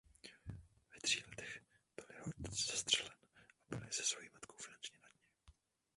Ve 0.93 0.99
tří 1.01 1.23
letech 1.27 1.61
byl 1.95 2.05
jeho 2.13 2.27
otec 2.39 2.71
zastřelen 2.71 3.17
a 3.71 3.75
byly 3.75 3.91
se 3.93 4.03
svoji 4.03 4.29
matkou 4.33 4.55
finančně 4.57 4.97
nadně. 5.03 5.23